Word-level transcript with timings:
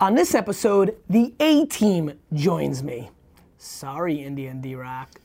On 0.00 0.14
this 0.14 0.32
episode, 0.32 0.96
the 1.10 1.34
A 1.40 1.66
team 1.66 2.12
joins 2.32 2.84
me. 2.84 3.10
Sorry, 3.56 4.22
Indian 4.22 4.60
D 4.60 4.76
Rock. 4.76 5.20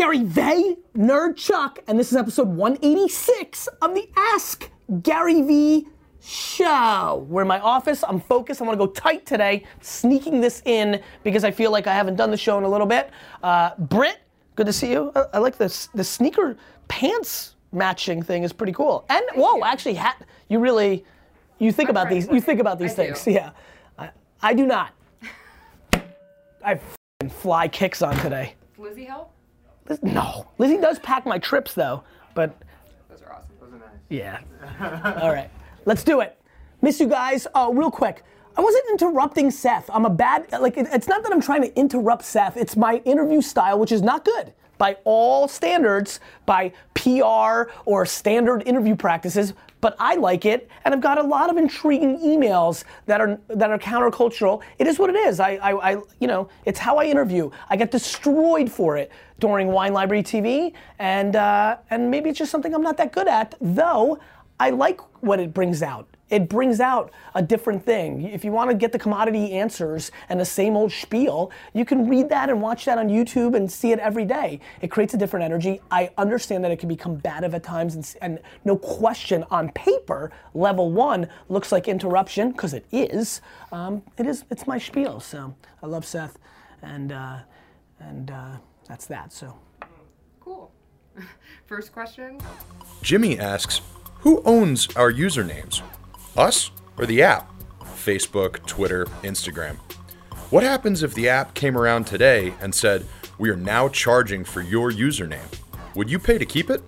Gary 0.00 0.24
Vay, 0.24 0.78
Nerd 0.96 1.36
Chuck, 1.36 1.80
and 1.86 1.98
this 1.98 2.10
is 2.10 2.16
episode 2.16 2.48
186 2.48 3.66
of 3.82 3.94
the 3.94 4.08
Ask 4.16 4.70
Gary 5.02 5.42
Vee 5.42 5.88
Show. 6.22 7.26
We're 7.28 7.42
in 7.42 7.48
my 7.48 7.60
office, 7.60 8.02
I'm 8.08 8.18
focused, 8.18 8.62
I 8.62 8.64
wanna 8.64 8.78
go 8.78 8.86
tight 8.86 9.26
today, 9.26 9.66
sneaking 9.82 10.40
this 10.40 10.62
in 10.64 11.02
because 11.22 11.44
I 11.44 11.50
feel 11.50 11.70
like 11.70 11.86
I 11.86 11.92
haven't 11.92 12.16
done 12.16 12.30
the 12.30 12.38
show 12.38 12.56
in 12.56 12.64
a 12.64 12.68
little 12.68 12.86
bit. 12.86 13.10
Uh, 13.42 13.72
Britt, 13.76 14.20
good 14.56 14.64
to 14.64 14.72
see 14.72 14.90
you. 14.90 15.12
I, 15.14 15.24
I 15.34 15.38
like 15.38 15.58
this, 15.58 15.90
the 15.92 16.02
sneaker 16.02 16.56
pants 16.88 17.56
matching 17.70 18.22
thing 18.22 18.42
is 18.42 18.54
pretty 18.54 18.72
cool. 18.72 19.04
And 19.10 19.22
whoa, 19.34 19.62
actually, 19.64 19.96
hat, 19.96 20.24
you 20.48 20.60
really, 20.60 21.04
you 21.58 21.72
think 21.72 21.90
about 21.90 22.08
these, 22.08 22.26
you 22.26 22.40
think 22.40 22.58
about 22.58 22.78
these 22.78 22.92
I 22.92 22.94
things, 22.94 23.24
do. 23.24 23.32
yeah. 23.32 23.50
I, 23.98 24.08
I 24.40 24.54
do 24.54 24.64
not. 24.64 24.94
I 26.64 26.80
fly 27.28 27.68
kicks 27.68 28.00
on 28.00 28.16
today. 28.16 28.54
Lizzie 28.78 29.04
help? 29.04 29.34
Liz- 29.88 30.02
No. 30.02 30.46
Lizzie 30.58 30.78
does 30.78 30.98
pack 31.00 31.26
my 31.26 31.38
trips 31.38 31.74
though, 31.74 32.02
but 32.34 32.54
Those 33.08 33.22
are 33.22 33.32
awesome. 33.32 33.50
Those 33.60 33.72
are 33.74 33.78
nice. 33.78 33.88
yeah. 34.08 35.20
All 35.22 35.30
right, 35.32 35.50
let's 35.84 36.04
do 36.04 36.20
it. 36.20 36.36
Miss 36.82 37.00
you 37.00 37.06
guys. 37.08 37.46
Oh, 37.54 37.72
real 37.74 37.90
quick. 37.90 38.24
I 38.56 38.62
wasn't 38.62 38.84
interrupting 38.90 39.50
Seth. 39.50 39.88
I'm 39.92 40.04
a 40.04 40.10
bad, 40.10 40.46
like, 40.60 40.76
it- 40.76 40.88
it's 40.92 41.06
not 41.08 41.22
that 41.22 41.32
I'm 41.32 41.40
trying 41.40 41.62
to 41.62 41.74
interrupt 41.78 42.24
Seth. 42.24 42.56
It's 42.56 42.76
my 42.76 42.96
interview 43.04 43.40
style, 43.40 43.78
which 43.78 43.92
is 43.92 44.02
not 44.02 44.24
good 44.24 44.52
by 44.78 44.96
all 45.04 45.46
standards, 45.46 46.20
by 46.46 46.72
PR 46.94 47.70
or 47.84 48.04
standard 48.06 48.62
interview 48.66 48.96
practices, 48.96 49.52
but 49.80 49.96
I 49.98 50.16
like 50.16 50.44
it, 50.44 50.68
and 50.84 50.94
I've 50.94 51.00
got 51.00 51.18
a 51.18 51.22
lot 51.22 51.50
of 51.50 51.56
intriguing 51.56 52.18
emails 52.18 52.84
that 53.06 53.20
are 53.20 53.38
that 53.48 53.70
are 53.70 53.78
countercultural. 53.78 54.62
It 54.78 54.86
is 54.86 54.98
what 54.98 55.10
it 55.10 55.16
is. 55.16 55.40
I, 55.40 55.52
I, 55.56 55.92
I 55.92 56.02
you 56.18 56.26
know, 56.26 56.48
it's 56.64 56.78
how 56.78 56.98
I 56.98 57.04
interview. 57.04 57.50
I 57.68 57.76
get 57.76 57.90
destroyed 57.90 58.70
for 58.70 58.96
it 58.96 59.10
during 59.38 59.68
Wine 59.68 59.92
Library 59.92 60.22
TV, 60.22 60.72
and 60.98 61.36
uh, 61.36 61.78
and 61.90 62.10
maybe 62.10 62.30
it's 62.30 62.38
just 62.38 62.50
something 62.50 62.74
I'm 62.74 62.82
not 62.82 62.96
that 62.98 63.12
good 63.12 63.28
at. 63.28 63.54
Though 63.60 64.18
I 64.58 64.70
like 64.70 65.00
what 65.22 65.40
it 65.40 65.54
brings 65.54 65.82
out. 65.82 66.06
It 66.30 66.48
brings 66.48 66.80
out 66.80 67.12
a 67.34 67.42
different 67.42 67.84
thing. 67.84 68.22
If 68.22 68.44
you 68.44 68.52
want 68.52 68.70
to 68.70 68.76
get 68.76 68.92
the 68.92 68.98
commodity 68.98 69.52
answers 69.52 70.12
and 70.28 70.38
the 70.38 70.44
same 70.44 70.76
old 70.76 70.92
spiel, 70.92 71.50
you 71.74 71.84
can 71.84 72.08
read 72.08 72.28
that 72.28 72.48
and 72.48 72.62
watch 72.62 72.84
that 72.84 72.98
on 72.98 73.08
YouTube 73.08 73.56
and 73.56 73.70
see 73.70 73.92
it 73.92 73.98
every 73.98 74.24
day. 74.24 74.60
It 74.80 74.88
creates 74.88 75.12
a 75.14 75.16
different 75.16 75.44
energy. 75.44 75.80
I 75.90 76.10
understand 76.16 76.64
that 76.64 76.70
it 76.70 76.78
can 76.78 76.88
be 76.88 76.96
combative 76.96 77.54
at 77.54 77.62
times, 77.62 77.94
and, 77.96 78.16
and 78.22 78.38
no 78.64 78.76
question 78.76 79.44
on 79.50 79.70
paper, 79.72 80.30
level 80.54 80.90
one 80.90 81.28
looks 81.48 81.72
like 81.72 81.88
interruption 81.88 82.52
because 82.52 82.74
it 82.74 82.86
is. 82.92 83.40
Um, 83.72 84.02
it 84.16 84.26
is. 84.26 84.44
It's 84.50 84.66
my 84.66 84.78
spiel. 84.78 85.20
So 85.20 85.54
I 85.82 85.86
love 85.86 86.06
Seth, 86.06 86.38
and 86.82 87.12
uh, 87.12 87.38
and 87.98 88.30
uh, 88.30 88.56
that's 88.88 89.06
that. 89.06 89.32
So. 89.32 89.58
Cool. 90.40 90.72
First 91.66 91.92
question. 91.92 92.38
Jimmy 93.02 93.38
asks, 93.38 93.80
Who 94.20 94.42
owns 94.44 94.88
our 94.96 95.12
usernames? 95.12 95.82
Us 96.36 96.70
or 96.96 97.06
the 97.06 97.22
app? 97.22 97.50
Facebook, 97.80 98.64
Twitter, 98.66 99.06
Instagram. 99.22 99.76
What 100.50 100.62
happens 100.62 101.02
if 101.02 101.14
the 101.14 101.28
app 101.28 101.54
came 101.54 101.76
around 101.76 102.06
today 102.06 102.54
and 102.60 102.74
said, 102.74 103.06
We 103.38 103.50
are 103.50 103.56
now 103.56 103.88
charging 103.88 104.44
for 104.44 104.62
your 104.62 104.90
username? 104.90 105.46
Would 105.94 106.10
you 106.10 106.18
pay 106.18 106.38
to 106.38 106.46
keep 106.46 106.70
it? 106.70 106.82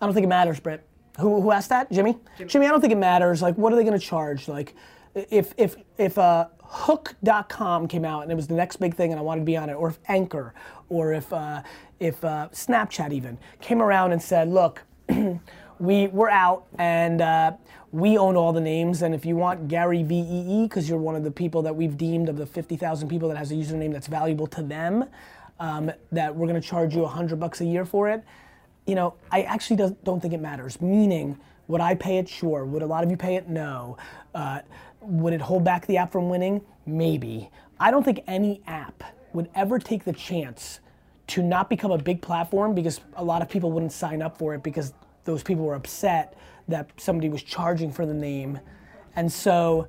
I 0.00 0.06
don't 0.06 0.14
think 0.14 0.24
it 0.24 0.28
matters, 0.28 0.60
Britt. 0.60 0.86
Who, 1.18 1.40
who 1.40 1.50
asked 1.50 1.68
that? 1.68 1.90
Jimmy? 1.92 2.18
Jimmy? 2.46 2.66
I 2.66 2.70
don't 2.70 2.80
think 2.80 2.92
it 2.92 2.98
matters. 2.98 3.42
Like, 3.42 3.56
what 3.56 3.72
are 3.72 3.76
they 3.76 3.84
going 3.84 3.98
to 3.98 4.04
charge? 4.04 4.48
Like, 4.48 4.74
if 5.14 5.52
if 5.56 5.76
if 5.98 6.16
uh, 6.18 6.48
Hook.com 6.62 7.86
came 7.86 8.04
out 8.04 8.22
and 8.22 8.32
it 8.32 8.34
was 8.34 8.46
the 8.46 8.54
next 8.54 8.76
big 8.76 8.94
thing 8.94 9.10
and 9.10 9.18
I 9.18 9.22
wanted 9.22 9.42
to 9.42 9.44
be 9.44 9.56
on 9.56 9.68
it, 9.68 9.74
or 9.74 9.88
if 9.88 9.98
Anchor, 10.08 10.54
or 10.88 11.12
if 11.12 11.32
uh, 11.32 11.62
if 12.00 12.24
uh, 12.24 12.48
Snapchat 12.52 13.12
even 13.12 13.38
came 13.60 13.82
around 13.82 14.12
and 14.12 14.22
said, 14.22 14.48
look, 14.48 14.82
we 15.78 16.08
we're 16.08 16.30
out 16.30 16.64
and 16.78 17.20
uh, 17.20 17.52
we 17.90 18.16
own 18.16 18.36
all 18.36 18.52
the 18.52 18.60
names, 18.60 19.02
and 19.02 19.14
if 19.14 19.26
you 19.26 19.36
want 19.36 19.68
Gary 19.68 20.02
VEE, 20.02 20.62
because 20.64 20.88
you're 20.88 20.98
one 20.98 21.14
of 21.14 21.24
the 21.24 21.30
people 21.30 21.62
that 21.62 21.76
we've 21.76 21.96
deemed 21.96 22.28
of 22.28 22.36
the 22.36 22.46
50,000 22.46 23.08
people 23.08 23.28
that 23.28 23.36
has 23.36 23.50
a 23.52 23.54
username 23.54 23.92
that's 23.92 24.06
valuable 24.06 24.46
to 24.46 24.62
them, 24.62 25.04
um, 25.60 25.92
that 26.10 26.34
we're 26.34 26.46
to 26.50 26.60
charge 26.60 26.94
you 26.94 27.02
100 27.02 27.38
bucks 27.38 27.60
a 27.60 27.64
year 27.64 27.84
for 27.84 28.08
it 28.08 28.24
you 28.86 28.94
know, 28.94 29.14
I 29.30 29.42
actually 29.42 29.94
don't 30.02 30.20
think 30.20 30.34
it 30.34 30.40
matters. 30.40 30.80
Meaning, 30.80 31.38
would 31.68 31.80
I 31.80 31.94
pay 31.94 32.18
it? 32.18 32.28
Sure. 32.28 32.64
Would 32.64 32.82
a 32.82 32.86
lot 32.86 33.04
of 33.04 33.10
you 33.10 33.16
pay 33.16 33.36
it? 33.36 33.48
No. 33.48 33.96
Uh, 34.34 34.60
would 35.00 35.32
it 35.32 35.40
hold 35.40 35.64
back 35.64 35.86
the 35.86 35.96
app 35.96 36.12
from 36.12 36.28
winning? 36.28 36.62
Maybe. 36.86 37.50
I 37.78 37.90
don't 37.90 38.02
think 38.02 38.22
any 38.26 38.60
app 38.66 39.02
would 39.32 39.48
ever 39.54 39.78
take 39.78 40.04
the 40.04 40.12
chance 40.12 40.80
to 41.28 41.42
not 41.42 41.70
become 41.70 41.90
a 41.90 41.98
big 41.98 42.20
platform 42.20 42.74
because 42.74 43.00
a 43.16 43.24
lot 43.24 43.40
of 43.40 43.48
people 43.48 43.70
wouldn't 43.70 43.92
sign 43.92 44.20
up 44.20 44.36
for 44.36 44.54
it 44.54 44.62
because 44.62 44.92
those 45.24 45.42
people 45.42 45.64
were 45.64 45.74
upset 45.74 46.36
that 46.68 46.90
somebody 46.96 47.28
was 47.28 47.42
charging 47.42 47.92
for 47.92 48.06
the 48.06 48.14
name. 48.14 48.58
And 49.16 49.30
so 49.30 49.86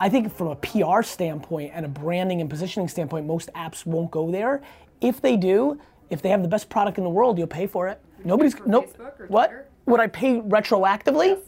I 0.00 0.08
think 0.08 0.34
from 0.34 0.48
a 0.48 0.56
PR 0.56 1.02
standpoint 1.02 1.72
and 1.74 1.84
a 1.84 1.88
branding 1.88 2.40
and 2.40 2.48
positioning 2.48 2.88
standpoint, 2.88 3.26
most 3.26 3.50
apps 3.54 3.84
won't 3.86 4.10
go 4.10 4.30
there. 4.30 4.62
If 5.00 5.20
they 5.20 5.36
do, 5.36 5.80
if 6.10 6.22
they 6.22 6.28
have 6.30 6.42
the 6.42 6.48
best 6.48 6.68
product 6.68 6.98
in 6.98 7.04
the 7.04 7.10
world, 7.10 7.38
you'll 7.38 7.46
pay 7.46 7.66
for 7.66 7.88
it. 7.88 8.00
Nobody's 8.24 8.54
for 8.54 8.68
no. 8.68 8.82
Facebook 8.82 9.20
or 9.20 9.26
What 9.28 9.46
Twitter? 9.48 9.66
would 9.86 10.00
I 10.00 10.06
pay 10.08 10.40
retroactively? 10.40 11.38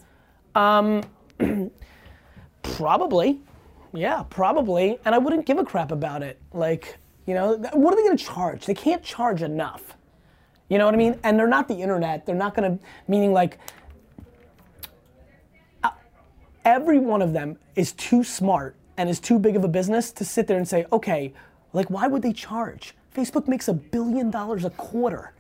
Um, 0.54 1.02
probably. 2.62 3.40
Yeah, 3.92 4.22
probably. 4.30 4.98
And 5.04 5.14
I 5.14 5.18
wouldn't 5.18 5.46
give 5.46 5.58
a 5.58 5.64
crap 5.64 5.92
about 5.92 6.22
it. 6.22 6.40
Like, 6.52 6.98
you 7.26 7.34
know, 7.34 7.56
what 7.72 7.92
are 7.92 7.96
they 7.96 8.02
going 8.02 8.16
to 8.16 8.24
charge? 8.24 8.66
They 8.66 8.74
can't 8.74 9.02
charge 9.02 9.42
enough. 9.42 9.96
You 10.68 10.78
know 10.78 10.86
what 10.86 10.94
I 10.94 10.98
mean? 10.98 11.18
And 11.22 11.38
they're 11.38 11.46
not 11.46 11.68
the 11.68 11.76
internet. 11.76 12.24
They're 12.26 12.34
not 12.34 12.54
to, 12.54 12.78
meaning 13.08 13.32
like, 13.32 13.58
uh, 15.82 15.90
every 16.64 16.98
one 16.98 17.22
of 17.22 17.32
them 17.32 17.58
is 17.76 17.92
too 17.92 18.24
smart 18.24 18.76
and 18.96 19.08
is 19.08 19.20
too 19.20 19.38
big 19.38 19.56
of 19.56 19.64
a 19.64 19.68
business 19.68 20.12
to 20.12 20.24
sit 20.24 20.46
there 20.46 20.56
and 20.56 20.66
say, 20.66 20.86
okay, 20.92 21.32
like, 21.72 21.90
why 21.90 22.06
would 22.06 22.22
they 22.22 22.32
charge? 22.32 22.94
Facebook 23.14 23.48
makes 23.48 23.68
a 23.68 23.74
billion 23.74 24.30
dollars 24.30 24.64
a 24.64 24.70
quarter. 24.70 25.32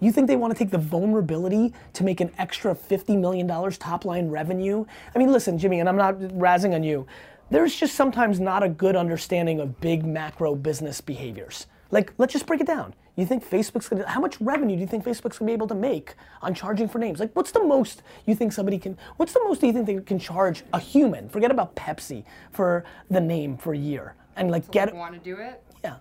You 0.00 0.12
think 0.12 0.28
they 0.28 0.36
want 0.36 0.52
to 0.52 0.58
take 0.58 0.70
the 0.70 0.78
vulnerability 0.78 1.74
to 1.94 2.04
make 2.04 2.20
an 2.20 2.30
extra 2.38 2.74
$50 2.74 3.18
million 3.18 3.48
top 3.72 4.04
line 4.04 4.28
revenue? 4.28 4.84
I 5.14 5.18
mean, 5.18 5.32
listen, 5.32 5.58
Jimmy, 5.58 5.80
and 5.80 5.88
I'm 5.88 5.96
not 5.96 6.16
razzing 6.18 6.74
on 6.74 6.82
you. 6.82 7.06
There's 7.50 7.74
just 7.74 7.94
sometimes 7.94 8.38
not 8.38 8.62
a 8.62 8.68
good 8.68 8.94
understanding 8.94 9.58
of 9.60 9.80
big 9.80 10.04
macro 10.04 10.54
business 10.54 11.00
behaviors. 11.00 11.66
Like, 11.90 12.12
let's 12.18 12.32
just 12.32 12.46
break 12.46 12.60
it 12.60 12.66
down. 12.66 12.94
You 13.18 13.26
think 13.26 13.44
Facebook's 13.44 13.88
gonna, 13.88 14.06
how 14.08 14.20
much 14.20 14.40
revenue 14.40 14.76
do 14.76 14.80
you 14.80 14.86
think 14.86 15.04
Facebook's 15.04 15.38
gonna 15.38 15.48
be 15.48 15.52
able 15.52 15.66
to 15.66 15.74
make 15.74 16.14
on 16.40 16.54
charging 16.54 16.86
for 16.88 17.00
names? 17.00 17.18
Like, 17.18 17.34
what's 17.34 17.50
the 17.50 17.64
most 17.64 18.04
you 18.26 18.36
think 18.36 18.52
somebody 18.52 18.78
can, 18.78 18.96
what's 19.16 19.32
the 19.32 19.42
most 19.42 19.60
do 19.60 19.66
you 19.66 19.72
think 19.72 19.86
they 19.86 19.96
can 19.98 20.20
charge 20.20 20.62
a 20.72 20.78
human, 20.78 21.28
forget 21.28 21.50
about 21.50 21.74
Pepsi, 21.74 22.22
for 22.52 22.84
the 23.10 23.20
name 23.20 23.56
for 23.56 23.74
a 23.74 23.76
year? 23.76 24.14
And 24.36 24.52
like, 24.52 24.70
get, 24.70 24.94
Want 24.94 25.14
to 25.14 25.18
do 25.18 25.36
it? 25.36 25.60
yeah, 25.82 25.96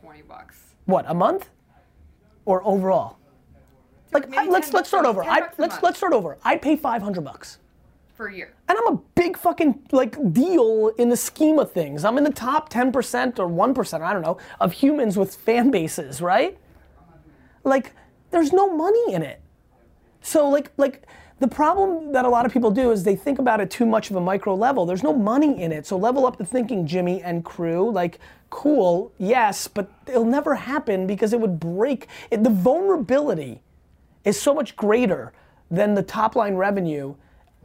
20 0.00 0.22
bucks. 0.22 0.56
what, 0.86 1.04
a 1.08 1.12
month? 1.12 1.50
Or 2.46 2.66
overall? 2.66 3.18
Like, 4.12 4.34
I- 4.34 4.46
let's 4.46 4.72
let's 4.72 4.88
start 4.88 5.04
over. 5.04 5.22
I, 5.22 5.48
let's 5.58 5.82
let's 5.82 5.98
start 5.98 6.14
over. 6.14 6.38
I'd 6.42 6.62
pay 6.62 6.74
500 6.76 7.20
bucks. 7.22 7.58
For 8.16 8.28
a 8.28 8.34
year. 8.34 8.54
And 8.68 8.78
I'm 8.78 8.94
a 8.94 9.00
big 9.14 9.36
fucking 9.36 9.88
like 9.92 10.32
deal 10.32 10.88
in 10.96 11.10
the 11.10 11.16
scheme 11.16 11.58
of 11.58 11.70
things. 11.72 12.04
I'm 12.04 12.16
in 12.16 12.24
the 12.24 12.32
top 12.32 12.70
10% 12.70 13.38
or 13.38 13.46
1%, 13.46 14.00
I 14.00 14.12
don't 14.12 14.22
know, 14.22 14.38
of 14.58 14.72
humans 14.72 15.18
with 15.18 15.34
fan 15.34 15.70
bases, 15.70 16.22
right? 16.22 16.56
Like 17.62 17.92
there's 18.30 18.52
no 18.52 18.74
money 18.74 19.12
in 19.12 19.22
it. 19.22 19.42
So 20.22 20.48
like 20.48 20.72
like 20.78 21.06
the 21.38 21.48
problem 21.48 22.12
that 22.12 22.24
a 22.24 22.28
lot 22.28 22.46
of 22.46 22.52
people 22.52 22.70
do 22.70 22.90
is 22.90 23.04
they 23.04 23.16
think 23.16 23.38
about 23.38 23.60
it 23.60 23.70
too 23.70 23.84
much 23.84 24.08
of 24.08 24.16
a 24.16 24.20
micro 24.20 24.54
level. 24.54 24.86
There's 24.86 25.02
no 25.02 25.12
money 25.12 25.60
in 25.60 25.70
it. 25.70 25.86
So 25.86 25.98
level 25.98 26.24
up 26.26 26.38
the 26.38 26.46
thinking, 26.46 26.86
Jimmy 26.86 27.22
and 27.22 27.44
crew. 27.44 27.90
Like, 27.90 28.18
cool, 28.48 29.12
yes, 29.18 29.68
but 29.68 29.90
it'll 30.06 30.24
never 30.24 30.54
happen 30.54 31.06
because 31.06 31.34
it 31.34 31.40
would 31.40 31.60
break. 31.60 32.08
It, 32.30 32.42
the 32.42 32.50
vulnerability 32.50 33.60
is 34.24 34.40
so 34.40 34.54
much 34.54 34.74
greater 34.76 35.34
than 35.70 35.92
the 35.92 36.02
top 36.02 36.34
line 36.34 36.54
revenue 36.54 37.14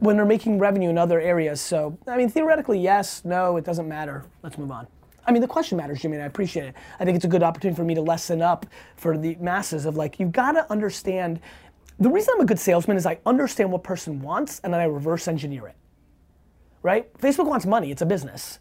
when 0.02 0.16
they're 0.16 0.26
making 0.26 0.58
revenue 0.58 0.90
in 0.90 0.98
other 0.98 1.20
areas. 1.20 1.60
So, 1.60 1.96
I 2.08 2.16
mean, 2.16 2.28
theoretically, 2.28 2.80
yes, 2.80 3.24
no, 3.24 3.56
it 3.56 3.64
doesn't 3.64 3.86
matter. 3.88 4.24
Let's 4.42 4.58
move 4.58 4.72
on. 4.72 4.88
I 5.24 5.30
mean, 5.30 5.42
the 5.42 5.46
question 5.46 5.78
matters, 5.78 6.02
Jimmy, 6.02 6.16
and 6.16 6.24
I 6.24 6.26
appreciate 6.26 6.66
it. 6.66 6.74
I 6.98 7.04
think 7.04 7.14
it's 7.14 7.24
a 7.24 7.28
good 7.28 7.44
opportunity 7.44 7.76
for 7.76 7.84
me 7.84 7.94
to 7.94 8.00
lessen 8.00 8.42
up 8.42 8.66
for 8.96 9.16
the 9.16 9.36
masses 9.36 9.86
of 9.86 9.96
like, 9.96 10.18
you've 10.18 10.32
got 10.32 10.52
to 10.52 10.68
understand. 10.72 11.38
The 12.00 12.10
reason 12.10 12.34
I'm 12.34 12.40
a 12.40 12.44
good 12.44 12.58
salesman 12.58 12.96
is 12.96 13.06
I 13.06 13.20
understand 13.24 13.70
what 13.70 13.84
person 13.84 14.20
wants 14.20 14.60
and 14.64 14.74
then 14.74 14.80
I 14.80 14.84
reverse 14.84 15.28
engineer 15.28 15.68
it. 15.68 15.76
Right? 16.82 17.12
Facebook 17.18 17.46
wants 17.46 17.64
money, 17.64 17.92
it's 17.92 18.02
a 18.02 18.06
business. 18.06 18.58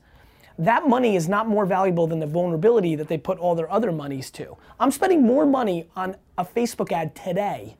That 0.59 0.87
money 0.87 1.15
is 1.15 1.27
not 1.27 1.47
more 1.47 1.65
valuable 1.65 2.05
than 2.05 2.19
the 2.19 2.27
vulnerability 2.27 2.93
that 2.97 3.07
they 3.07 3.17
put 3.17 3.39
all 3.39 3.55
their 3.55 3.71
other 3.71 3.91
monies 3.91 4.29
to. 4.31 4.57
I'm 4.79 4.91
spending 4.91 5.23
more 5.23 5.47
money 5.47 5.87
on 5.95 6.17
a 6.37 6.45
Facebook 6.45 6.91
ad 6.91 7.15
today 7.15 7.77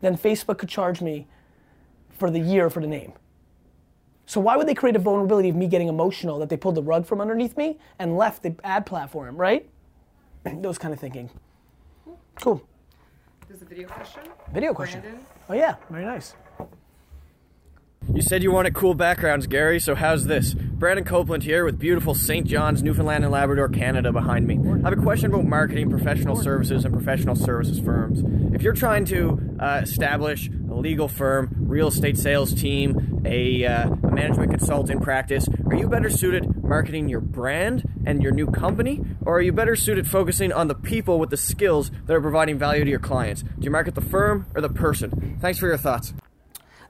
than 0.00 0.16
Facebook 0.16 0.56
could 0.56 0.70
charge 0.70 1.02
me 1.02 1.26
for 2.18 2.30
the 2.30 2.38
year 2.38 2.70
for 2.70 2.80
the 2.80 2.86
name. 2.86 3.12
So 4.26 4.40
why 4.40 4.56
would 4.56 4.66
they 4.66 4.74
create 4.74 4.96
a 4.96 4.98
vulnerability 4.98 5.48
of 5.50 5.56
me 5.56 5.66
getting 5.66 5.88
emotional 5.88 6.38
that 6.38 6.48
they 6.48 6.56
pulled 6.56 6.76
the 6.76 6.82
rug 6.82 7.06
from 7.06 7.20
underneath 7.20 7.56
me 7.56 7.78
and 7.98 8.16
left 8.16 8.42
the 8.42 8.54
ad 8.64 8.86
platform, 8.86 9.36
right? 9.36 9.68
Those 10.44 10.78
kind 10.78 10.94
of 10.94 11.00
thinking. 11.00 11.30
Cool. 12.36 12.62
There's 13.48 13.62
a 13.62 13.66
video 13.66 13.86
question. 13.86 14.22
Video 14.52 14.74
question. 14.74 15.00
Brandon. 15.00 15.26
Oh 15.48 15.54
yeah, 15.54 15.76
very 15.90 16.04
nice. 16.04 16.34
You 18.12 18.20
said 18.20 18.42
you 18.42 18.52
wanted 18.52 18.74
cool 18.74 18.94
backgrounds, 18.94 19.46
Gary, 19.46 19.80
so 19.80 19.94
how's 19.94 20.26
this? 20.26 20.52
Brandon 20.54 21.04
Copeland 21.04 21.42
here 21.42 21.64
with 21.64 21.78
beautiful 21.78 22.14
St. 22.14 22.46
John's, 22.46 22.82
Newfoundland 22.82 23.24
and 23.24 23.32
Labrador, 23.32 23.68
Canada 23.68 24.12
behind 24.12 24.46
me. 24.46 24.58
I 24.84 24.90
have 24.90 24.98
a 24.98 25.02
question 25.02 25.32
about 25.32 25.46
marketing, 25.46 25.88
professional 25.88 26.36
services, 26.36 26.84
and 26.84 26.92
professional 26.92 27.34
services 27.34 27.80
firms. 27.80 28.22
If 28.54 28.62
you're 28.62 28.74
trying 28.74 29.06
to 29.06 29.56
uh, 29.58 29.80
establish 29.82 30.50
a 30.70 30.74
legal 30.74 31.08
firm, 31.08 31.63
real 31.74 31.88
estate 31.88 32.16
sales 32.16 32.54
team, 32.54 33.20
a, 33.26 33.64
uh, 33.64 33.88
a 33.90 34.10
management 34.12 34.48
consulting 34.48 35.00
practice, 35.00 35.48
are 35.66 35.74
you 35.74 35.88
better 35.88 36.08
suited 36.08 36.62
marketing 36.62 37.08
your 37.08 37.20
brand 37.20 37.82
and 38.06 38.22
your 38.22 38.30
new 38.30 38.46
company, 38.46 39.02
or 39.22 39.38
are 39.38 39.42
you 39.42 39.52
better 39.52 39.74
suited 39.74 40.06
focusing 40.06 40.52
on 40.52 40.68
the 40.68 40.74
people 40.76 41.18
with 41.18 41.30
the 41.30 41.36
skills 41.36 41.90
that 42.06 42.14
are 42.14 42.20
providing 42.20 42.56
value 42.56 42.84
to 42.84 42.90
your 42.90 43.00
clients? 43.00 43.42
Do 43.42 43.62
you 43.62 43.72
market 43.72 43.96
the 43.96 44.00
firm 44.00 44.46
or 44.54 44.60
the 44.60 44.68
person? 44.68 45.36
Thanks 45.40 45.58
for 45.58 45.66
your 45.66 45.76
thoughts. 45.76 46.14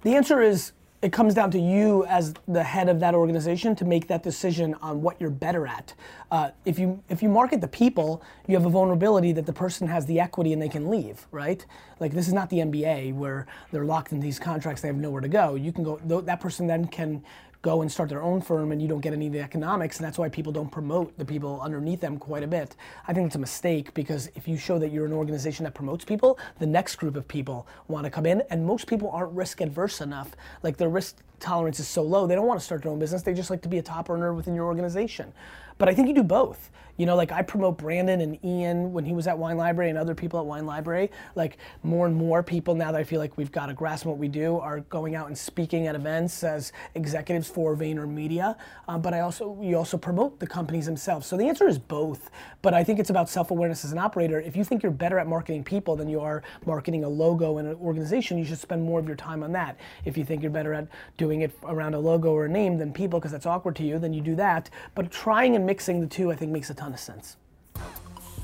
The 0.02 0.14
answer 0.14 0.42
is 0.42 0.72
it 1.04 1.12
comes 1.12 1.34
down 1.34 1.50
to 1.50 1.60
you 1.60 2.06
as 2.06 2.32
the 2.48 2.62
head 2.62 2.88
of 2.88 2.98
that 3.00 3.14
organization 3.14 3.76
to 3.76 3.84
make 3.84 4.08
that 4.08 4.22
decision 4.22 4.74
on 4.80 5.02
what 5.02 5.20
you're 5.20 5.28
better 5.28 5.66
at. 5.66 5.92
Uh, 6.30 6.50
if 6.64 6.78
you 6.78 7.02
if 7.10 7.22
you 7.22 7.28
market 7.28 7.60
the 7.60 7.68
people, 7.68 8.22
you 8.46 8.56
have 8.56 8.64
a 8.64 8.70
vulnerability 8.70 9.30
that 9.32 9.44
the 9.44 9.52
person 9.52 9.86
has 9.86 10.06
the 10.06 10.18
equity 10.18 10.54
and 10.54 10.62
they 10.62 10.68
can 10.68 10.88
leave, 10.88 11.26
right? 11.30 11.66
Like 12.00 12.12
this 12.12 12.26
is 12.26 12.32
not 12.32 12.48
the 12.48 12.56
NBA 12.56 13.14
where 13.14 13.46
they're 13.70 13.84
locked 13.84 14.12
in 14.12 14.20
these 14.20 14.38
contracts, 14.38 14.80
they 14.80 14.88
have 14.88 14.96
nowhere 14.96 15.20
to 15.20 15.28
go. 15.28 15.56
You 15.56 15.72
can 15.72 15.84
go. 15.84 16.00
That 16.22 16.40
person 16.40 16.66
then 16.66 16.86
can 16.86 17.22
go 17.64 17.81
and 17.81 17.90
start 17.90 18.11
their 18.11 18.22
own 18.22 18.43
firm 18.43 18.72
and 18.72 18.82
you 18.82 18.87
don't 18.87 19.00
get 19.00 19.14
any 19.14 19.26
of 19.26 19.32
the 19.32 19.40
economics 19.40 19.96
and 19.96 20.06
that's 20.06 20.19
why 20.19 20.28
people 20.28 20.52
don't 20.52 20.70
promote 20.70 21.16
the 21.16 21.25
people 21.25 21.62
underneath 21.62 21.99
them 21.99 22.19
quite 22.19 22.43
a 22.43 22.46
bit. 22.46 22.76
I 23.08 23.14
think 23.14 23.26
it's 23.26 23.37
a 23.37 23.38
mistake 23.38 23.94
because 23.94 24.31
if 24.34 24.46
you 24.46 24.58
show 24.58 24.78
that 24.78 24.93
you're 24.93 25.06
an 25.06 25.14
organization 25.14 25.64
that 25.64 25.75
promotes 25.75 26.05
people 26.05 26.38
the 26.58 26.66
next 26.66 26.96
group 26.96 27.16
of 27.16 27.26
people 27.26 27.66
want 27.88 28.05
to 28.05 28.11
come 28.11 28.26
in 28.26 28.43
and 28.50 28.66
most 28.66 28.87
people 28.87 29.08
aren't 29.11 29.32
risk 29.32 29.62
adverse 29.62 30.02
enough. 30.02 30.32
Like 30.62 30.76
their 30.76 30.90
risk 30.90 31.16
tolerance 31.40 31.81
is 31.81 31.88
so 31.88 32.02
low 32.02 32.26
they 32.26 32.34
don't 32.34 32.46
want 32.46 32.58
to 32.58 32.64
start 32.64 32.82
their 32.82 32.92
own 32.92 32.98
business 32.98 33.22
they 33.22 33.34
just 33.34 33.50
like 33.50 33.62
to 33.62 33.69
be 33.69 33.78
a 33.78 33.82
top 33.82 34.10
earner 34.10 34.34
within 34.34 34.54
your 34.54 34.64
organization 34.66 35.32
but 35.78 35.88
i 35.88 35.94
think 35.94 36.08
you 36.08 36.14
do 36.14 36.22
both 36.22 36.70
you 36.96 37.06
know 37.06 37.16
like 37.16 37.32
i 37.32 37.42
promote 37.42 37.76
brandon 37.76 38.20
and 38.20 38.42
ian 38.44 38.92
when 38.92 39.04
he 39.04 39.12
was 39.12 39.26
at 39.26 39.36
wine 39.36 39.56
library 39.56 39.90
and 39.90 39.98
other 39.98 40.14
people 40.14 40.38
at 40.38 40.46
wine 40.46 40.66
library 40.66 41.10
like 41.34 41.58
more 41.82 42.06
and 42.06 42.14
more 42.14 42.42
people 42.42 42.75
now 42.75 42.92
that 42.92 43.00
i 43.00 43.04
feel 43.04 43.20
like 43.20 43.36
we've 43.36 43.52
got 43.52 43.69
a 43.69 43.75
grasp 43.75 44.06
on 44.06 44.12
what 44.12 44.19
we 44.19 44.28
do 44.28 44.58
are 44.58 44.81
going 44.81 45.14
out 45.14 45.26
and 45.26 45.36
speaking 45.36 45.86
at 45.86 45.94
events 45.94 46.44
as 46.44 46.72
executives 46.94 47.48
for 47.48 47.76
VaynerMedia. 47.76 48.56
Um, 48.88 49.00
but 49.00 49.14
I 49.14 49.20
also 49.20 49.48
we 49.48 49.75
also 49.75 49.96
promote 49.96 50.40
the 50.40 50.46
companies 50.46 50.87
themselves. 50.87 51.26
So 51.26 51.37
the 51.37 51.48
answer 51.48 51.69
is 51.69 51.78
both. 51.78 52.30
But 52.62 52.75
I 52.75 52.82
think 52.82 52.98
it's 52.98 53.10
about 53.10 53.28
self-awareness 53.28 53.84
as 53.84 53.92
an 53.92 53.98
operator. 53.98 54.40
If 54.40 54.56
you 54.56 54.64
think 54.64 54.82
you're 54.82 54.92
better 54.92 55.19
at 55.19 55.26
marketing 55.26 55.64
people 55.64 55.96
than 55.96 56.08
you 56.08 56.20
are 56.20 56.42
marketing 56.64 57.04
a 57.04 57.08
logo 57.08 57.58
in 57.58 57.66
an 57.66 57.76
organization, 57.76 58.38
you 58.38 58.44
should 58.44 58.58
spend 58.58 58.82
more 58.82 58.98
of 58.98 59.06
your 59.06 59.16
time 59.16 59.42
on 59.42 59.52
that. 59.52 59.78
If 60.04 60.16
you 60.16 60.25
think 60.25 60.42
you're 60.42 60.50
better 60.50 60.72
at 60.75 60.88
doing 61.16 61.33
it 61.42 61.56
around 61.64 61.94
a 61.94 61.98
logo 61.98 62.32
or 62.32 62.46
a 62.46 62.48
name 62.48 62.78
than 62.78 62.92
people 62.92 63.19
because 63.19 63.32
that's 63.32 63.46
awkward 63.46 63.76
to 63.76 63.84
you, 63.84 63.98
then 63.98 64.12
you 64.12 64.20
do 64.20 64.34
that. 64.36 64.70
But 64.94 65.10
trying 65.10 65.56
and 65.56 65.66
mixing 65.66 66.00
the 66.00 66.06
two, 66.06 66.31
I 66.31 66.36
think, 66.36 66.52
makes 66.52 66.70
a 66.70 66.75
ton 66.75 66.92
of 66.92 67.00
sense. 67.00 67.36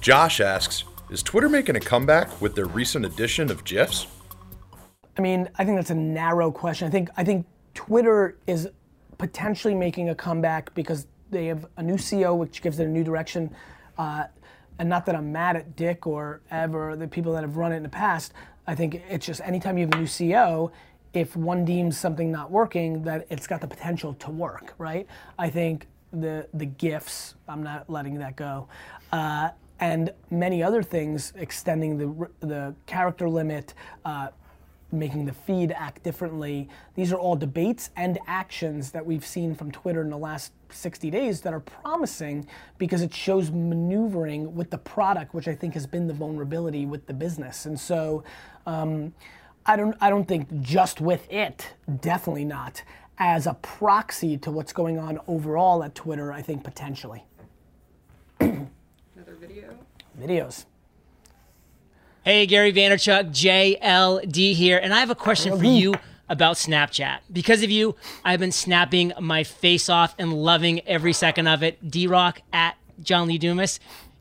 Josh 0.00 0.40
asks, 0.40 0.84
is 1.10 1.22
Twitter 1.22 1.48
making 1.48 1.76
a 1.76 1.81
comeback 1.81 2.40
with 2.40 2.54
their 2.54 2.66
recent 2.66 3.04
addition 3.04 3.50
of 3.50 3.64
GIFs? 3.64 4.06
I 5.19 5.20
mean, 5.20 5.48
I 5.58 5.64
think 5.64 5.76
that's 5.76 5.90
a 5.90 5.94
narrow 5.94 6.50
question. 6.50 6.87
I 6.87 6.90
think 6.90 7.10
I 7.16 7.25
think 7.25 7.46
Twitter 7.75 8.38
is 8.46 8.69
potentially 9.19 9.75
making 9.75 10.08
a 10.08 10.14
comeback 10.14 10.72
because 10.75 11.06
they 11.31 11.46
have 11.46 11.66
a 11.76 11.82
new 11.82 11.96
CEO, 11.96 12.36
which 12.36 12.62
gives 12.62 12.78
it 12.78 12.86
a 12.86 12.88
new 12.88 13.04
direction. 13.04 13.54
Uh, 13.98 14.25
and 14.78 14.88
not 14.88 15.04
that 15.06 15.14
I'm 15.14 15.31
mad 15.31 15.56
at 15.56 15.76
Dick 15.76 16.06
or 16.06 16.40
Ev 16.50 16.75
or 16.75 16.96
the 16.96 17.06
people 17.06 17.32
that 17.34 17.43
have 17.43 17.56
run 17.56 17.72
it 17.72 17.76
in 17.76 17.82
the 17.82 17.88
past. 17.88 18.32
I 18.66 18.75
think 18.75 19.02
it's 19.10 19.26
just 19.26 19.40
anytime 19.43 19.76
you 19.76 19.84
have 19.86 19.94
a 19.94 19.98
new 19.98 20.06
CEO, 20.06 20.70
if 21.12 21.36
one 21.36 21.64
deems 21.64 21.98
something 21.98 22.30
not 22.30 22.50
working, 22.50 23.02
that 23.04 23.26
it's 23.30 23.46
got 23.46 23.60
the 23.60 23.66
potential 23.66 24.14
to 24.14 24.30
work, 24.30 24.74
right? 24.78 25.06
I 25.38 25.50
think 25.50 25.86
the 26.12 26.48
the 26.54 26.66
GIFs, 26.66 27.34
I'm 27.48 27.62
not 27.62 27.88
letting 27.90 28.18
that 28.18 28.36
go. 28.36 28.68
Uh, 29.12 29.50
and 29.78 30.12
many 30.30 30.62
other 30.62 30.82
things, 30.82 31.32
extending 31.36 31.98
the 31.98 32.46
the 32.46 32.74
character 32.86 33.28
limit, 33.28 33.74
uh, 34.04 34.28
making 34.92 35.24
the 35.24 35.32
feed 35.32 35.72
act 35.72 36.02
differently. 36.02 36.68
These 36.94 37.12
are 37.12 37.18
all 37.18 37.36
debates 37.36 37.90
and 37.96 38.18
actions 38.26 38.90
that 38.92 39.04
we've 39.04 39.24
seen 39.24 39.54
from 39.54 39.70
Twitter 39.70 40.02
in 40.02 40.10
the 40.10 40.18
last 40.18 40.52
60 40.70 41.10
days 41.10 41.40
that 41.42 41.52
are 41.52 41.60
promising 41.60 42.46
because 42.78 43.02
it 43.02 43.14
shows 43.14 43.50
maneuvering 43.50 44.54
with 44.54 44.70
the 44.70 44.78
product, 44.78 45.34
which 45.34 45.48
I 45.48 45.54
think 45.54 45.74
has 45.74 45.86
been 45.86 46.06
the 46.06 46.14
vulnerability 46.14 46.86
with 46.86 47.06
the 47.06 47.14
business. 47.14 47.66
And 47.66 47.78
so 47.78 48.24
um, 48.66 49.14
I 49.66 49.76
don't 49.76 49.96
I 50.00 50.10
don't 50.10 50.26
think 50.26 50.60
just 50.60 51.00
with 51.00 51.30
it, 51.30 51.74
definitely 52.00 52.44
not. 52.44 52.82
As 53.18 53.46
a 53.46 53.54
proxy 53.54 54.38
to 54.38 54.50
what's 54.50 54.72
going 54.72 54.98
on 54.98 55.20
overall 55.26 55.84
at 55.84 55.94
Twitter, 55.94 56.32
I 56.32 56.42
think 56.42 56.64
potentially. 56.64 57.24
Another 58.40 59.36
video. 59.38 59.76
Videos. 60.18 60.64
Hey, 62.22 62.46
Gary 62.46 62.72
Vaynerchuk, 62.72 63.30
JLD 63.30 64.54
here, 64.54 64.78
and 64.78 64.92
I 64.92 65.00
have 65.00 65.10
a 65.10 65.14
question 65.14 65.58
for 65.58 65.64
you 65.64 65.94
about 66.28 66.56
Snapchat. 66.56 67.20
Because 67.32 67.62
of 67.62 67.70
you, 67.70 67.96
I've 68.24 68.40
been 68.40 68.52
snapping 68.52 69.12
my 69.20 69.42
face 69.42 69.88
off 69.88 70.14
and 70.18 70.32
loving 70.32 70.80
every 70.86 71.12
second 71.12 71.46
of 71.46 71.62
it. 71.62 71.90
D 71.90 72.06
Rock 72.06 72.40
at 72.52 72.76
John 73.02 73.26
Lee 73.26 73.38
Dumas. 73.38 73.80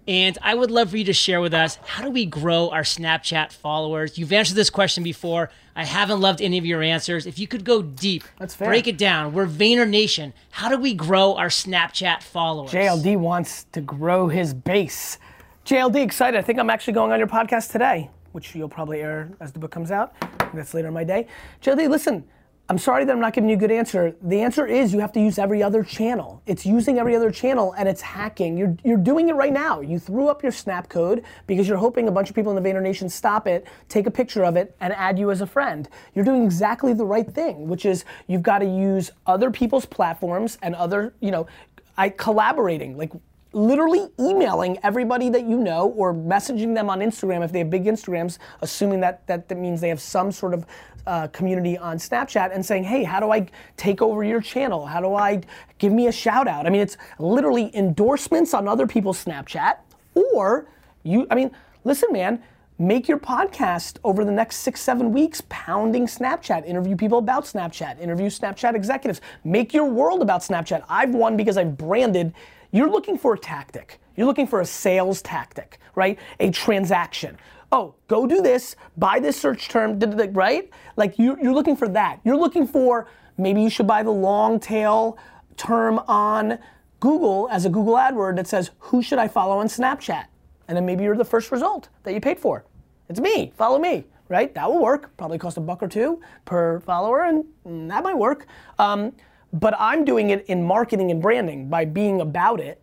And 0.10 0.40
I 0.42 0.56
would 0.56 0.72
love 0.72 0.90
for 0.90 0.98
you 0.98 1.04
to 1.04 1.14
share 1.14 1.40
with 1.40 1.54
us 1.54 1.78
how 1.86 2.04
do 2.04 2.10
we 2.10 2.26
grow 2.26 2.70
our 2.70 2.82
Snapchat 2.82 3.54
followers? 3.54 4.18
You've 4.18 4.34
answered 4.34 4.56
this 4.56 4.72
question 4.72 5.04
before. 5.04 5.51
I 5.75 5.86
haven't 5.86 6.20
loved 6.20 6.42
any 6.42 6.58
of 6.58 6.66
your 6.66 6.82
answers. 6.82 7.28
If 7.28 7.38
you 7.38 7.46
could 7.46 7.63
go 7.63 7.84
deep, 7.84 8.24
That's 8.39 8.56
fair. 8.56 8.70
break 8.70 8.88
it 8.88 8.98
down. 8.98 9.34
We're 9.34 9.46
Vayner 9.46 9.88
Nation. 9.88 10.34
How 10.50 10.68
do 10.68 10.78
we 10.80 10.96
grow 10.96 11.36
our 11.36 11.50
Snapchat 11.50 12.24
followers? 12.24 12.72
JLD 12.72 13.18
wants 13.18 13.66
to 13.66 13.82
grow 13.82 14.30
his 14.30 14.51
base. 14.51 15.20
JLD, 15.63 16.01
excited. 16.01 16.39
I 16.39 16.42
think 16.42 16.58
I'm 16.58 16.72
actually 16.72 16.94
going 16.94 17.12
on 17.12 17.20
your 17.20 17.28
podcast 17.28 17.72
today, 17.72 18.10
which 18.32 18.56
you'll 18.56 18.68
probably 18.68 19.01
air 19.01 19.30
as 19.39 19.51
the 19.51 19.60
book 19.60 19.70
comes 19.70 19.92
out. 19.92 20.16
That's 20.56 20.74
later 20.74 20.88
in 20.88 20.94
my 20.96 21.04
day. 21.04 21.28
JLD, 21.62 21.88
listen, 21.88 22.24
I'm 22.72 22.78
sorry 22.78 23.04
that 23.04 23.12
I'm 23.12 23.20
not 23.20 23.34
giving 23.34 23.50
you 23.50 23.56
a 23.56 23.60
good 23.60 23.72
answer. 23.72 24.16
The 24.22 24.42
answer 24.42 24.68
is 24.68 24.94
you 24.94 25.00
have 25.00 25.12
to 25.14 25.20
use 25.20 25.40
every 25.40 25.64
other 25.64 25.84
channel. 25.84 26.44
It's 26.46 26.68
using 26.68 27.00
every 27.00 27.16
other 27.16 27.32
channel 27.32 27.74
and 27.76 27.90
it's 27.90 28.00
hacking. 28.00 28.58
You're, 28.58 28.78
you're 28.84 28.96
doing 28.96 29.30
it 29.30 29.34
right 29.34 29.52
now. 29.52 29.82
You 29.82 29.98
threw 29.98 30.28
up 30.28 30.44
your 30.44 30.52
snap 30.52 30.88
code 30.88 31.24
because 31.48 31.68
you're 31.68 31.80
hoping 31.80 32.08
a 32.08 32.12
bunch 32.12 32.30
of 32.30 32.36
people 32.36 32.56
in 32.56 32.62
the 32.62 32.70
Vayner 32.70 32.84
Nation 32.84 33.10
stop 33.10 33.48
it, 33.48 33.66
take 33.88 34.06
a 34.06 34.12
picture 34.12 34.46
of 34.46 34.56
it, 34.56 34.76
and 34.82 34.94
add 34.94 35.18
you 35.18 35.32
as 35.32 35.42
a 35.42 35.48
friend. 35.48 35.90
You're 36.14 36.26
doing 36.26 36.44
exactly 36.44 36.94
the 36.94 37.06
right 37.06 37.28
thing, 37.28 37.68
which 37.68 37.88
is 37.88 38.06
you've 38.28 38.44
got 38.44 38.60
to 38.60 38.66
use 38.66 39.10
other 39.26 39.50
people's 39.50 39.88
platforms 39.88 40.60
and 40.62 40.76
other, 40.76 41.16
you 41.22 41.32
know, 41.32 41.48
I 41.98 42.10
collaborating. 42.10 42.98
Like 42.98 43.14
literally 43.53 44.08
emailing 44.20 44.77
everybody 44.84 45.29
that 45.29 45.46
you 45.46 45.58
know 45.58 45.89
or 45.89 46.13
messaging 46.13 46.75
them 46.75 46.89
on 46.89 47.00
Instagram 47.00 47.44
if 47.44 47.51
they 47.51 47.60
have 47.60 47.70
big 47.70 47.86
Instagrams, 47.86 48.38
assuming 48.62 49.00
that 49.00 49.25
that, 49.27 49.48
that 49.50 49.58
means 49.58 49.82
they 49.82 49.89
have 49.89 50.01
some 50.01 50.32
sort 50.32 50.53
of 50.53 50.65
uh, 51.08 51.27
community 51.27 51.77
on 51.77 51.98
Snapchat 51.98 52.53
and 52.53 52.63
saying, 52.63 52.84
hey, 52.84 53.03
how 53.03 53.20
do 53.20 53.32
I 53.32 53.48
take 53.77 54.01
over 54.01 54.24
your 54.24 54.41
channel? 54.41 54.86
How 54.86 55.01
do 55.01 55.15
I 55.15 55.41
give 55.79 55.91
me 55.91 56.08
a 56.08 56.12
shout 56.12 56.48
out? 56.48 56.68
I 56.68 56.70
mean, 56.70 56.82
it's 56.82 56.98
literally 57.18 57.75
endorsements 57.75 58.53
on 58.53 58.68
other 58.68 58.86
people's 58.86 59.24
Snapchat 59.24 59.77
or 60.13 60.68
you, 61.03 61.25
I 61.32 61.36
mean, 61.36 61.51
listen, 61.84 62.12
man. 62.12 62.44
Make 62.82 63.10
your 63.10 63.20
podcast 63.20 63.98
over 64.06 64.24
the 64.24 64.32
next 64.32 64.58
six, 64.58 64.79
seven 64.79 65.12
weeks 65.12 65.41
pounding 65.50 66.06
Snapchat. 66.06 66.65
Interview 66.65 66.96
people 66.96 67.18
about 67.18 67.44
Snapchat. 67.44 68.00
Interview 68.00 68.27
Snapchat 68.27 68.74
executives. 68.74 69.20
Make 69.44 69.74
your 69.74 69.84
world 69.84 70.22
about 70.22 70.39
Snapchat. 70.39 70.86
I've 70.88 71.13
won 71.13 71.36
because 71.36 71.58
I've 71.58 71.77
branded 71.77 72.34
you're 72.72 72.90
looking 72.90 73.18
for 73.18 73.34
a 73.34 73.38
tactic. 73.40 74.00
You're 74.16 74.28
looking 74.28 74.48
for 74.48 74.62
a 74.62 74.66
sales 74.66 75.22
tactic, 75.22 75.80
right? 75.96 76.20
A 76.40 76.52
transaction. 76.52 77.38
Oh, 77.72 77.96
go 78.08 78.26
do 78.26 78.42
this, 78.42 78.76
buy 78.98 79.20
this 79.20 79.40
search 79.40 79.70
term, 79.70 80.00
right? 80.34 80.70
Like 80.96 81.20
you, 81.20 81.38
you're 81.42 81.54
looking 81.54 81.76
for 81.76 81.88
that. 81.90 82.20
You're 82.24 82.38
looking 82.38 82.66
for 82.68 83.08
maybe 83.38 83.62
you 83.62 83.70
should 83.70 83.88
buy 83.88 84.04
the 84.04 84.12
long 84.12 84.60
tail 84.60 85.18
term 85.56 86.00
on 86.08 86.60
Google 87.00 87.48
as 87.52 87.66
a 87.66 87.70
Google 87.70 87.94
AdWord 87.96 88.36
that 88.36 88.48
says, 88.48 88.72
who 88.80 89.02
should 89.02 89.20
I 89.20 89.28
follow 89.28 89.60
on 89.60 89.68
Snapchat? 89.68 90.26
And 90.68 90.76
then 90.76 90.86
maybe 90.86 91.04
you're 91.04 91.16
the 91.16 91.26
first 91.26 91.52
result 91.52 91.90
that 92.04 92.14
you 92.14 92.20
paid 92.20 92.40
for. 92.40 92.66
It's 93.08 93.20
me, 93.20 93.54
follow 93.58 93.80
me, 93.80 94.06
right? 94.28 94.54
That 94.54 94.70
will 94.70 94.82
work. 94.82 95.16
Probably 95.18 95.38
cost 95.38 95.58
a 95.58 95.62
buck 95.62 95.82
or 95.82 95.88
two 95.88 96.22
per 96.46 96.80
follower, 96.82 97.24
and 97.24 97.46
that 97.90 98.04
might 98.04 98.18
work. 98.18 98.48
Um, 98.78 99.14
but 99.53 99.74
I'm 99.79 100.06
doing 100.06 100.29
it 100.29 100.46
in 100.48 100.63
marketing 100.63 101.12
and 101.12 101.22
branding 101.22 101.70
by 101.70 101.86
being 101.86 102.22
about 102.22 102.60
it, 102.60 102.82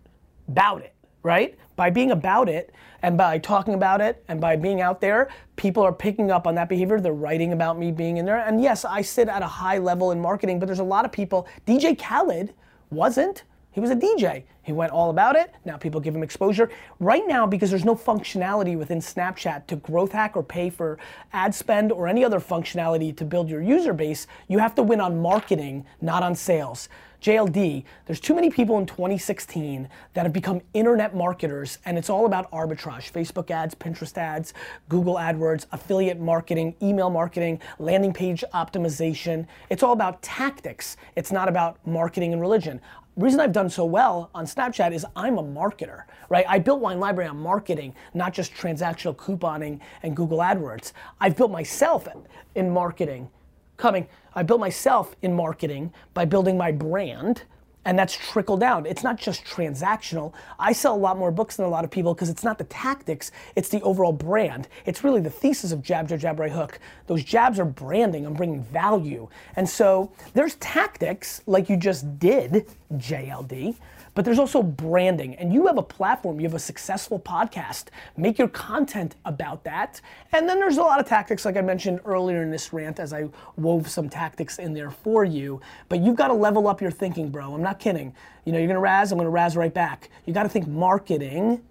about 0.49 0.83
it, 0.83 0.95
right? 1.23 1.57
By 1.77 1.91
being 1.91 2.11
about 2.11 2.49
it 2.49 2.73
and 3.03 3.17
by 3.17 3.39
talking 3.39 3.75
about 3.75 4.01
it 4.01 4.25
and 4.29 4.41
by 4.41 4.57
being 4.57 4.81
out 4.81 5.01
there, 5.01 5.29
people 5.57 5.83
are 5.83 5.93
picking 5.93 6.31
up 6.31 6.47
on 6.47 6.55
that 6.57 6.69
behavior. 6.69 7.01
They're 7.01 7.13
writing 7.13 7.53
about 7.53 7.79
me 7.79 7.93
being 7.93 8.17
in 8.17 8.25
there. 8.25 8.39
And 8.39 8.61
yes, 8.61 8.85
I 8.85 9.03
sit 9.03 9.29
at 9.29 9.43
a 9.43 9.47
high 9.47 9.79
level 9.79 10.11
in 10.11 10.21
marketing, 10.21 10.59
but 10.59 10.67
there's 10.67 10.79
a 10.79 10.85
lot 10.85 11.05
of 11.05 11.13
people. 11.13 11.47
DJ 11.67 11.99
Khaled 11.99 12.53
wasn't. 12.91 13.45
He 13.77 13.81
was 13.81 13.91
a 13.91 13.95
DJ. 13.95 14.45
He 14.63 14.73
went 14.73 14.91
all 14.91 15.11
about 15.11 15.37
it. 15.37 15.55
Now 15.67 15.77
people 15.77 16.01
give 16.01 16.17
him 16.17 16.23
exposure. 16.23 16.71
Right 16.99 17.25
now, 17.27 17.47
because 17.47 17.69
there's 17.69 17.85
no 17.85 17.95
functionality 17.95 18.75
within 18.75 19.01
Snapchat 19.01 19.67
to 19.67 19.77
growth 19.77 20.13
hack 20.13 20.35
or 20.35 20.43
pay 20.43 20.71
for 20.71 20.99
ad 21.35 21.55
spend 21.55 21.93
or 21.93 22.09
any 22.09 22.25
other 22.25 22.41
functionality 22.41 23.15
to 23.15 23.27
build 23.27 23.51
your 23.51 23.61
user 23.61 23.93
base, 23.93 24.29
you 24.49 24.61
have 24.61 24.75
to 24.77 24.83
win 24.83 24.99
on 24.99 25.21
marketing, 25.21 25.85
not 26.01 26.23
on 26.23 26.35
sales. 26.35 26.89
JLD, 27.21 27.85
there's 28.07 28.21
too 28.21 28.35
many 28.35 28.51
people 28.51 28.79
in 28.79 28.87
2016 28.87 29.89
that 30.15 30.25
have 30.25 30.33
become 30.33 30.61
internet 30.75 31.15
marketers 31.15 31.79
and 31.85 31.99
it's 31.99 32.09
all 32.09 32.25
about 32.25 32.51
arbitrage. 32.53 33.11
Facebook 33.11 33.51
ads, 33.51 33.75
Pinterest 33.75 34.17
ads, 34.17 34.55
Google 34.89 35.17
AdWords, 35.17 35.67
affiliate 35.73 36.21
marketing, 36.21 36.75
email 36.83 37.11
marketing, 37.11 37.61
landing 37.79 38.13
page 38.13 38.45
optimization. 38.55 39.47
It's 39.71 39.83
all 39.83 39.93
about 39.93 40.23
tactics. 40.23 40.97
It's 41.17 41.33
not 41.33 41.49
about 41.49 41.85
marketing 41.87 42.33
and 42.33 42.41
religion 42.41 42.81
reason 43.17 43.41
I've 43.41 43.53
done 43.53 43.71
so 43.71 43.85
well 43.85 44.31
on 44.35 44.45
Snapchat 44.45 44.93
is 44.93 45.07
I'm 45.17 45.39
a 45.39 45.43
marketer, 45.43 46.05
right? 46.29 46.45
I 46.49 46.59
built 46.59 46.81
Wine 46.81 47.01
Library 47.01 47.29
on 47.29 47.39
marketing, 47.39 47.95
not 48.15 48.33
just 48.33 48.53
transactional 48.53 49.17
couponing 49.17 49.81
and 50.03 50.15
Google 50.15 50.39
AdWords. 50.39 50.93
I've 51.21 51.37
built 51.37 51.51
myself 51.51 52.07
in 52.55 52.71
marketing. 52.71 53.31
Coming, 53.77 54.07
I 54.35 54.43
built 54.43 54.61
myself 54.61 55.17
in 55.23 55.35
marketing 55.35 55.93
by 56.15 56.25
building 56.25 56.57
my 56.57 56.73
brand 56.73 57.43
and 57.87 57.97
that's 57.97 58.15
trickle 58.15 58.57
down. 58.57 58.85
It's 58.85 59.05
not 59.05 59.17
just 59.17 59.45
transactional. 59.45 60.35
I 60.59 60.73
sell 60.73 60.95
a 60.95 60.99
lot 60.99 61.17
more 61.17 61.31
books 61.31 61.57
than 61.57 61.67
a 61.67 61.69
lot 61.69 61.85
of 61.85 61.91
people 61.91 62.13
because 62.13 62.29
it's 62.29 62.43
not 62.43 62.59
the 62.59 62.65
tactics, 62.65 63.31
it's 63.55 63.69
the 63.69 63.81
overall 63.83 64.13
brand. 64.13 64.69
It's 64.85 65.05
really 65.05 65.21
the 65.21 65.31
thesis 65.31 65.71
of 65.71 65.83
jab, 65.83 66.09
jab, 66.09 66.19
jab, 66.19 66.41
right 66.41 66.51
hook. 66.51 66.81
Those 67.07 67.23
jabs 67.23 67.61
are 67.61 67.65
branding, 67.65 68.27
I'm 68.27 68.35
bringing 68.35 68.63
value. 68.65 69.29
And 69.55 69.69
so 69.69 70.11
there's 70.35 70.57
tactics 70.57 71.43
like 71.47 71.71
you 71.71 71.77
just 71.77 72.19
did, 72.19 72.67
JLD, 72.95 73.77
but 74.17 74.25
there's 74.25 74.39
also 74.39 74.63
branding. 74.63 75.35
And 75.35 75.53
you 75.53 75.67
have 75.67 75.77
a 75.77 75.83
platform, 75.83 76.41
you 76.41 76.47
have 76.47 76.55
a 76.55 76.59
successful 76.59 77.21
podcast. 77.21 77.89
Make 78.17 78.39
your 78.39 78.49
content 78.49 79.15
about 79.27 79.63
that. 79.65 80.01
And 80.33 80.49
then 80.49 80.59
there's 80.59 80.79
a 80.79 80.83
lot 80.83 80.99
of 80.99 81.07
tactics, 81.07 81.45
like 81.45 81.59
I 81.59 81.61
mentioned 81.61 82.01
earlier 82.07 82.43
in 82.43 82.51
this 82.51 82.73
rant, 82.73 82.99
as 82.99 83.13
I 83.13 83.29
wove 83.57 83.89
some 83.89 84.09
tactics 84.09 84.59
in 84.59 84.73
there 84.73 84.91
for 84.91 85.23
you. 85.27 85.61
But 85.91 86.01
you've 86.01 86.17
got 86.17 86.29
to 86.29 86.35
level 86.35 86.67
up 86.67 86.81
your 86.81 86.91
thinking, 86.91 87.29
bro. 87.29 87.55
I'm 87.55 87.63
not 87.63 87.79
kidding. 87.79 88.15
You 88.47 88.53
know, 88.53 88.59
you're 88.59 88.69
gonna 88.69 88.81
razz, 88.81 89.13
I'm 89.13 89.19
gonna 89.19 89.29
razz 89.29 89.55
right 89.55 89.75
back. 89.75 90.09
You 90.25 90.33
gotta 90.33 90.49
think 90.49 90.67
marketing 90.67 91.63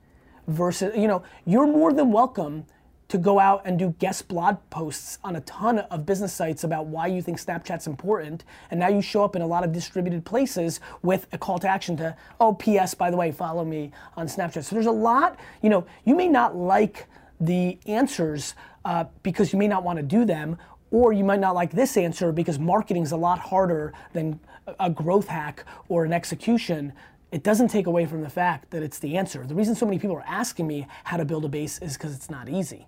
versus, 0.47 0.95
you 0.95 1.07
know, 1.07 1.23
you're 1.45 1.65
more 1.65 1.93
than 1.93 2.11
welcome 2.11 2.67
to 3.07 3.17
go 3.17 3.39
out 3.39 3.61
and 3.65 3.77
do 3.77 3.93
guest 3.99 4.27
blog 4.27 4.57
posts 4.69 5.19
on 5.23 5.35
a 5.35 5.41
ton 5.41 5.79
of 5.79 6.05
business 6.05 6.33
sites 6.33 6.63
about 6.63 6.87
why 6.87 7.07
you 7.07 7.21
think 7.21 7.39
Snapchat's 7.39 7.87
important. 7.87 8.43
And 8.71 8.79
now 8.79 8.87
you 8.87 9.01
show 9.01 9.23
up 9.23 9.35
in 9.35 9.41
a 9.41 9.47
lot 9.47 9.63
of 9.63 9.71
distributed 9.71 10.25
places 10.25 10.79
with 11.03 11.27
a 11.31 11.37
call 11.37 11.59
to 11.59 11.67
action 11.67 11.97
to, 11.97 12.15
oh, 12.39 12.53
P.S., 12.53 12.93
by 12.93 13.11
the 13.11 13.17
way, 13.17 13.31
follow 13.31 13.63
me 13.63 13.91
on 14.17 14.27
Snapchat. 14.27 14.63
So 14.63 14.75
there's 14.75 14.87
a 14.87 14.91
lot, 14.91 15.39
you 15.61 15.69
know, 15.69 15.85
you 16.03 16.15
may 16.15 16.27
not 16.27 16.55
like 16.55 17.05
the 17.39 17.77
answers 17.85 18.55
uh, 18.85 19.05
because 19.21 19.53
you 19.53 19.59
may 19.59 19.67
not 19.67 19.83
want 19.83 19.97
to 19.97 20.03
do 20.03 20.25
them, 20.25 20.57
or 20.89 21.13
you 21.13 21.23
might 21.23 21.39
not 21.39 21.53
like 21.53 21.71
this 21.71 21.97
answer 21.97 22.31
because 22.31 22.57
marketing 22.57 23.03
is 23.03 23.11
a 23.11 23.17
lot 23.17 23.39
harder 23.39 23.93
than 24.13 24.39
a 24.79 24.89
growth 24.89 25.27
hack 25.27 25.65
or 25.89 26.05
an 26.05 26.13
execution 26.13 26.93
it 27.31 27.43
doesn't 27.43 27.67
take 27.67 27.85
away 27.85 28.05
from 28.05 28.21
the 28.21 28.29
fact 28.29 28.69
that 28.71 28.81
it's 28.81 28.99
the 28.99 29.17
answer. 29.17 29.45
The 29.45 29.55
reason 29.55 29.75
so 29.75 29.85
many 29.85 29.99
people 29.99 30.15
are 30.15 30.23
asking 30.25 30.67
me 30.67 30.87
how 31.03 31.17
to 31.17 31.25
build 31.25 31.43
a 31.43 31.49
base 31.49 31.79
is 31.79 31.97
because 31.97 32.15
it's 32.15 32.29
not 32.29 32.47
easy 32.47 32.87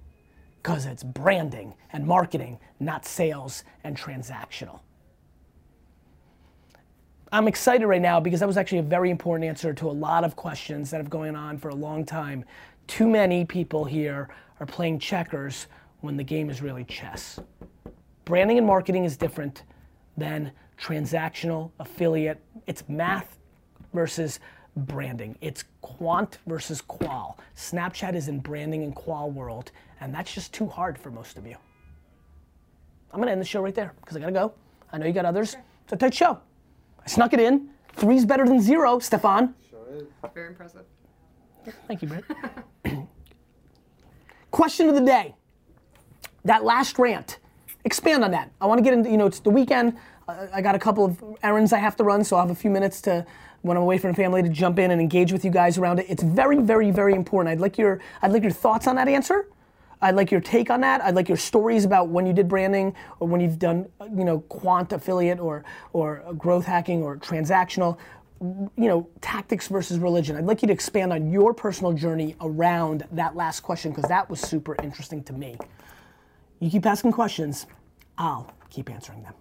because 0.62 0.86
it's 0.86 1.04
branding 1.04 1.74
and 1.92 2.06
marketing, 2.06 2.60
not 2.80 3.06
sales 3.06 3.64
and 3.84 3.98
transactional. 3.98 4.82
I'm 7.32 7.48
excited 7.48 7.86
right 7.86 8.02
now 8.02 8.20
because 8.20 8.40
that 8.40 8.48
was 8.48 8.58
actually 8.58 8.78
a 8.80 8.84
very 8.84 9.10
important 9.10 9.48
answer 9.48 9.74
to 9.74 9.90
a 9.90 9.92
lot 9.92 10.24
of 10.24 10.36
questions 10.36 10.92
that 10.92 10.98
have 10.98 11.10
going 11.10 11.36
on 11.36 11.58
for 11.58 11.70
a 11.70 11.76
long 11.76 12.06
time. 12.06 12.46
Too 12.88 13.08
many 13.08 13.44
people 13.44 13.84
here 13.84 14.30
are 14.60 14.66
playing 14.66 15.00
checkers 15.00 15.68
when 16.02 16.16
the 16.16 16.24
game 16.24 16.50
is 16.50 16.62
really 16.62 16.86
chess. 16.86 17.40
Branding 18.24 18.58
and 18.58 18.68
marketing 18.68 19.04
is 19.04 19.18
different 19.18 19.64
than 20.16 20.52
transactional 20.78 21.72
affiliate. 21.80 22.42
It's 22.66 22.84
math 22.88 23.38
versus 23.94 24.40
branding. 24.78 25.38
It's 25.42 25.64
quant 25.82 26.38
versus 26.48 26.82
qual. 26.82 27.40
Snapchat 27.56 28.16
is 28.16 28.28
in 28.28 28.40
branding 28.40 28.84
and 28.84 28.96
qual 28.96 29.32
world, 29.32 29.72
and 30.00 30.14
that's 30.14 30.34
just 30.34 30.54
too 30.54 30.68
hard 30.68 30.98
for 30.98 31.12
most 31.12 31.38
of 31.38 31.46
you. 31.46 31.56
I'm 33.12 33.20
gonna 33.20 33.32
end 33.32 33.42
the 33.42 33.46
show 33.46 33.62
right 33.62 33.74
there 33.74 33.94
because 34.02 34.16
I 34.16 34.20
gotta 34.20 34.32
go. 34.32 34.54
I 34.92 34.98
know 34.98 35.06
you 35.06 35.14
got 35.14 35.26
others. 35.26 35.56
It's 35.84 35.94
a 35.94 35.98
tight 35.98 36.14
show. 36.14 36.40
I 37.04 37.08
snuck 37.08 37.34
it 37.34 37.40
in. 37.40 37.70
Three's 37.94 38.26
better 38.26 38.46
than 38.46 38.62
zero, 38.62 39.00
Stefan. 39.00 39.56
Very 40.34 40.50
impressive. 40.50 40.86
Thank 41.88 42.02
you, 42.02 42.08
Britt. 42.08 42.26
Question 44.52 44.90
of 44.90 44.96
the 44.96 45.02
day. 45.02 45.36
That 46.46 46.64
last 46.64 47.00
rant. 47.00 47.40
Expand 47.86 48.24
on 48.24 48.32
that. 48.32 48.52
I 48.62 48.66
want 48.66 48.80
to 48.80 48.84
get 48.84 48.94
into, 48.94 49.10
you 49.10 49.18
know, 49.18 49.26
it's 49.26 49.40
the 49.40 49.50
weekend. 49.50 49.98
Uh, 50.28 50.48
I 50.54 50.62
got 50.62 50.76
a 50.76 50.80
couple 50.80 51.06
of 51.06 51.24
errands 51.44 51.74
I 51.74 51.80
have 51.80 51.96
to 51.98 52.04
run, 52.04 52.24
so 52.24 52.36
I'll 52.36 52.44
have 52.44 52.52
a 52.52 52.60
few 52.60 52.70
minutes 52.70 53.02
to 53.04 53.26
when 53.62 53.78
I'm 53.78 53.84
away 53.84 53.98
from 53.98 54.14
family 54.14 54.42
to 54.42 54.50
jump 54.50 54.80
in 54.80 54.92
and 54.92 55.02
engage 55.02 55.32
with 55.32 55.44
you 55.44 55.52
guys 55.52 55.78
around 55.78 56.00
it. 56.00 56.06
It's 56.10 56.24
very, 56.24 56.58
very, 56.60 56.92
very 56.92 57.14
important. 57.14 57.52
I'd 57.52 57.60
like 57.60 57.78
your 57.78 58.00
I'd 58.22 58.32
like 58.32 58.44
your 58.44 58.52
thoughts 58.52 58.88
on 58.88 58.96
that 58.96 59.08
answer. 59.08 59.48
I'd 60.02 60.16
like 60.16 60.30
your 60.30 60.42
take 60.42 60.70
on 60.70 60.82
that. 60.82 61.02
I'd 61.02 61.16
like 61.16 61.28
your 61.28 61.38
stories 61.38 61.84
about 61.84 62.10
when 62.10 62.28
you 62.28 62.34
did 62.34 62.48
branding 62.48 62.96
or 63.20 63.28
when 63.28 63.42
you've 63.42 63.58
done, 63.58 63.90
you 64.16 64.24
know, 64.24 64.40
quant 64.42 64.94
affiliate 64.94 65.40
or 65.40 65.64
or 65.94 66.24
growth 66.38 66.66
hacking 66.66 67.02
or 67.02 67.18
transactional, 67.18 67.98
you 68.40 68.70
know, 68.88 69.10
tactics 69.22 69.68
versus 69.68 69.98
religion. 69.98 70.36
I'd 70.36 70.46
like 70.46 70.62
you 70.62 70.68
to 70.68 70.74
expand 70.74 71.12
on 71.12 71.32
your 71.32 71.54
personal 71.54 71.94
journey 71.94 72.36
around 72.42 73.08
that 73.12 73.36
last 73.36 73.62
question 73.62 73.92
because 73.92 74.10
that 74.10 74.30
was 74.30 74.40
super 74.40 74.76
interesting 74.84 75.24
to 75.24 75.34
me. 75.34 75.58
You 76.60 76.70
keep 76.70 76.86
asking 76.86 77.12
questions, 77.12 77.66
I'll 78.18 78.52
keep 78.70 78.90
answering 78.90 79.24
them. 79.24 79.34